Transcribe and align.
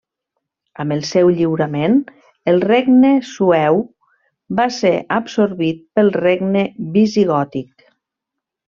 Amb 0.83 0.93
el 0.95 1.03
seu 1.09 1.27
lliurament, 1.41 1.97
el 2.53 2.57
regne 2.71 3.13
sueu 3.33 3.79
va 4.63 4.67
ser 4.81 4.97
absorbit 5.21 5.87
pel 6.01 6.13
regne 6.21 6.69
visigòtic. 7.01 7.91